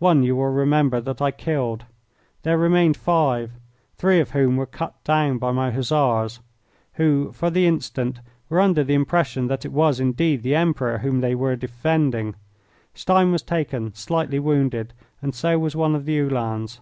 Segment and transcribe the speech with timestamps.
[0.00, 1.84] One you will remember that I killed.
[2.42, 3.52] There remained five,
[3.94, 6.40] three of whom were cut down by my Hussars,
[6.94, 11.20] who, for the instant, were under the impression that it was indeed the Emperor whom
[11.20, 12.34] they were defending.
[12.94, 16.80] Stein was taken, slightly wounded, and so was one of the Uhlans.